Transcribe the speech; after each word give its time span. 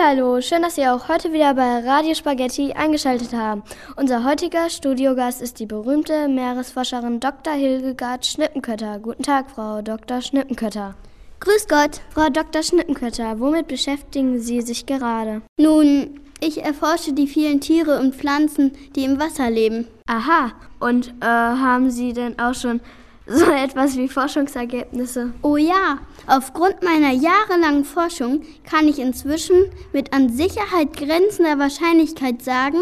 Hallo, 0.00 0.40
schön, 0.40 0.62
dass 0.62 0.76
Sie 0.76 0.86
auch 0.86 1.08
heute 1.08 1.32
wieder 1.32 1.54
bei 1.54 1.80
Radio 1.80 2.14
Spaghetti 2.14 2.72
eingeschaltet 2.72 3.32
haben. 3.32 3.64
Unser 3.96 4.22
heutiger 4.22 4.70
Studiogast 4.70 5.42
ist 5.42 5.58
die 5.58 5.66
berühmte 5.66 6.28
Meeresforscherin 6.28 7.18
Dr. 7.18 7.54
Hildegard 7.54 8.24
Schnippenkötter. 8.24 9.00
Guten 9.00 9.24
Tag, 9.24 9.50
Frau 9.50 9.82
Dr. 9.82 10.22
Schnippenkötter. 10.22 10.94
Grüß 11.40 11.66
Gott. 11.66 12.00
Frau 12.10 12.28
Dr. 12.28 12.62
Schnippenkötter, 12.62 13.40
womit 13.40 13.66
beschäftigen 13.66 14.38
Sie 14.38 14.60
sich 14.60 14.86
gerade? 14.86 15.42
Nun, 15.58 16.20
ich 16.40 16.62
erforsche 16.62 17.12
die 17.12 17.26
vielen 17.26 17.60
Tiere 17.60 17.98
und 17.98 18.14
Pflanzen, 18.14 18.72
die 18.94 19.02
im 19.02 19.18
Wasser 19.18 19.50
leben. 19.50 19.88
Aha, 20.06 20.52
und 20.78 21.08
äh, 21.20 21.26
haben 21.26 21.90
Sie 21.90 22.12
denn 22.12 22.38
auch 22.38 22.54
schon 22.54 22.80
so 23.28 23.44
etwas 23.50 23.96
wie 23.96 24.08
Forschungsergebnisse? 24.08 25.32
Oh 25.42 25.56
ja, 25.56 25.98
aufgrund 26.26 26.82
meiner 26.82 27.12
jahrelangen 27.12 27.84
Forschung 27.84 28.42
kann 28.68 28.88
ich 28.88 28.98
inzwischen 28.98 29.70
mit 29.92 30.12
an 30.12 30.30
Sicherheit 30.30 30.96
grenzender 30.96 31.58
Wahrscheinlichkeit 31.58 32.42
sagen, 32.42 32.78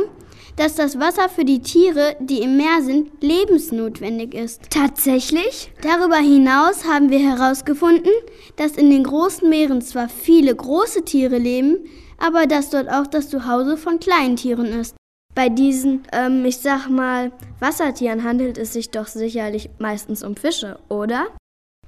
dass 0.56 0.74
das 0.74 0.98
Wasser 0.98 1.28
für 1.28 1.44
die 1.44 1.60
Tiere, 1.60 2.16
die 2.18 2.40
im 2.40 2.56
Meer 2.56 2.82
sind, 2.82 3.22
lebensnotwendig 3.22 4.34
ist. 4.34 4.70
Tatsächlich? 4.70 5.70
Darüber 5.82 6.16
hinaus 6.16 6.86
haben 6.86 7.10
wir 7.10 7.18
herausgefunden, 7.18 8.12
dass 8.56 8.72
in 8.72 8.90
den 8.90 9.04
großen 9.04 9.48
Meeren 9.48 9.82
zwar 9.82 10.08
viele 10.08 10.54
große 10.54 11.04
Tiere 11.04 11.36
leben, 11.36 11.78
aber 12.18 12.46
dass 12.46 12.70
dort 12.70 12.88
auch 12.88 13.06
das 13.06 13.28
Zuhause 13.28 13.76
von 13.76 14.00
kleinen 14.00 14.36
Tieren 14.36 14.66
ist. 14.66 14.96
Bei 15.36 15.50
diesen, 15.50 16.02
ähm, 16.12 16.46
ich 16.46 16.56
sag 16.56 16.88
mal, 16.88 17.30
Wassertieren 17.60 18.24
handelt 18.24 18.56
es 18.56 18.72
sich 18.72 18.90
doch 18.90 19.06
sicherlich 19.06 19.68
meistens 19.78 20.24
um 20.24 20.34
Fische, 20.34 20.78
oder? 20.88 21.26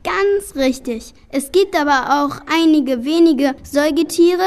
Ganz 0.05 0.55
richtig. 0.55 1.15
Es 1.31 1.51
gibt 1.51 1.75
aber 1.75 2.23
auch 2.23 2.43
einige 2.47 3.07
wenige 3.07 3.57
Säugetiere, 3.63 4.45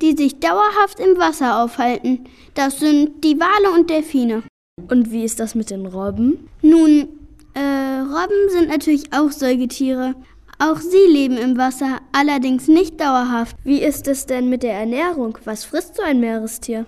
die 0.00 0.16
sich 0.16 0.40
dauerhaft 0.40 0.98
im 0.98 1.18
Wasser 1.18 1.62
aufhalten. 1.62 2.24
Das 2.54 2.80
sind 2.80 3.22
die 3.22 3.38
Wale 3.38 3.78
und 3.78 3.88
Delfine. 3.88 4.42
Und 4.90 5.12
wie 5.12 5.22
ist 5.22 5.38
das 5.38 5.54
mit 5.54 5.70
den 5.70 5.86
Robben? 5.86 6.48
Nun, 6.62 7.08
äh, 7.54 8.00
Robben 8.00 8.48
sind 8.50 8.70
natürlich 8.70 9.12
auch 9.12 9.30
Säugetiere. 9.30 10.16
Auch 10.58 10.78
sie 10.78 11.06
leben 11.08 11.36
im 11.36 11.56
Wasser, 11.58 12.00
allerdings 12.10 12.66
nicht 12.66 13.00
dauerhaft. 13.00 13.56
Wie 13.62 13.80
ist 13.80 14.08
es 14.08 14.26
denn 14.26 14.48
mit 14.48 14.64
der 14.64 14.74
Ernährung? 14.74 15.38
Was 15.44 15.64
frisst 15.64 15.94
so 15.94 16.02
ein 16.02 16.18
Meerestier? 16.18 16.86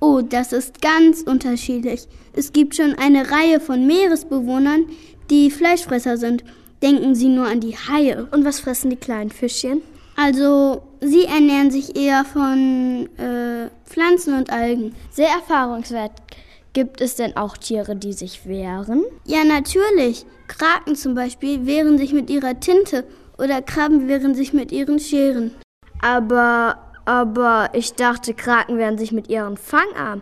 Oh, 0.00 0.20
das 0.20 0.52
ist 0.52 0.80
ganz 0.80 1.22
unterschiedlich. 1.22 2.06
Es 2.32 2.52
gibt 2.52 2.76
schon 2.76 2.94
eine 2.94 3.30
Reihe 3.30 3.58
von 3.58 3.86
Meeresbewohnern, 3.86 4.86
die 5.30 5.50
Fleischfresser 5.50 6.16
sind. 6.16 6.44
Denken 6.82 7.16
Sie 7.16 7.28
nur 7.28 7.46
an 7.46 7.60
die 7.60 7.76
Haie. 7.76 8.28
Und 8.30 8.44
was 8.44 8.60
fressen 8.60 8.90
die 8.90 8.96
kleinen 8.96 9.30
Fischchen? 9.30 9.82
Also, 10.16 10.82
sie 11.00 11.24
ernähren 11.24 11.70
sich 11.70 11.96
eher 11.96 12.24
von 12.24 13.08
äh, 13.18 13.70
Pflanzen 13.84 14.34
und 14.34 14.50
Algen. 14.50 14.94
Sehr 15.10 15.28
erfahrungswert. 15.28 16.12
Gibt 16.72 17.00
es 17.00 17.16
denn 17.16 17.36
auch 17.36 17.56
Tiere, 17.56 17.96
die 17.96 18.12
sich 18.12 18.46
wehren? 18.46 19.04
Ja, 19.24 19.44
natürlich. 19.44 20.24
Kraken 20.46 20.94
zum 20.94 21.14
Beispiel 21.14 21.66
wehren 21.66 21.98
sich 21.98 22.12
mit 22.12 22.30
ihrer 22.30 22.58
Tinte 22.60 23.04
oder 23.36 23.62
Krabben 23.62 24.08
wehren 24.08 24.34
sich 24.34 24.52
mit 24.52 24.72
ihren 24.72 24.98
Scheren. 24.98 25.52
Aber 26.00 26.87
aber 27.08 27.70
ich 27.72 27.94
dachte, 27.94 28.34
Kraken 28.34 28.76
werden 28.76 28.98
sich 28.98 29.12
mit 29.12 29.30
ihren 29.30 29.56
Fangarm. 29.56 30.20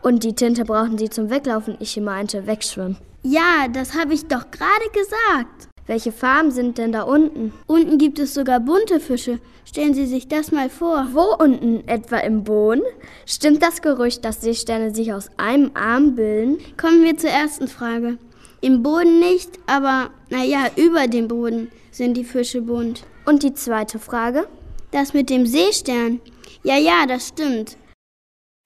Und 0.00 0.22
die 0.22 0.36
Tinte 0.36 0.64
brauchen 0.64 0.96
sie 0.96 1.10
zum 1.10 1.28
Weglaufen. 1.28 1.76
Ich 1.80 1.96
meinte 2.00 2.46
wegschwimmen. 2.46 2.96
Ja, 3.24 3.66
das 3.72 3.98
habe 3.98 4.14
ich 4.14 4.28
doch 4.28 4.48
gerade 4.52 4.90
gesagt. 4.92 5.68
Welche 5.88 6.12
Farben 6.12 6.52
sind 6.52 6.78
denn 6.78 6.92
da 6.92 7.02
unten? 7.02 7.52
Unten 7.66 7.98
gibt 7.98 8.20
es 8.20 8.32
sogar 8.32 8.60
bunte 8.60 9.00
Fische. 9.00 9.40
Stellen 9.64 9.92
Sie 9.92 10.06
sich 10.06 10.28
das 10.28 10.52
mal 10.52 10.70
vor. 10.70 11.08
Wo 11.10 11.34
unten? 11.42 11.82
Etwa 11.88 12.18
im 12.18 12.44
Boden? 12.44 12.82
Stimmt 13.26 13.60
das 13.60 13.82
Gerücht, 13.82 14.24
dass 14.24 14.40
Seesterne 14.40 14.94
sich 14.94 15.12
aus 15.12 15.30
einem 15.36 15.72
Arm 15.74 16.14
bilden? 16.14 16.58
Kommen 16.80 17.02
wir 17.02 17.16
zur 17.16 17.30
ersten 17.30 17.66
Frage. 17.66 18.18
Im 18.60 18.84
Boden 18.84 19.18
nicht, 19.18 19.58
aber 19.66 20.10
naja, 20.28 20.68
über 20.76 21.08
dem 21.08 21.26
Boden 21.26 21.72
sind 21.90 22.16
die 22.16 22.24
Fische 22.24 22.62
bunt. 22.62 23.02
Und 23.26 23.42
die 23.42 23.54
zweite 23.54 23.98
Frage? 23.98 24.46
Das 24.90 25.12
mit 25.12 25.30
dem 25.30 25.46
Seestern. 25.46 26.20
Ja, 26.62 26.76
ja, 26.76 27.06
das 27.06 27.28
stimmt. 27.28 27.76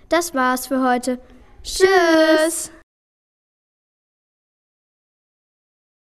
Das 0.08 0.34
war's 0.34 0.66
für 0.66 0.82
heute. 0.82 1.18
Tschüss. 1.62 2.70